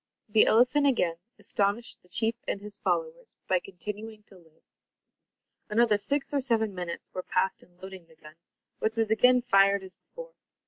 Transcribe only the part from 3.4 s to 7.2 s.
by continuing to live. Another six or seven minutes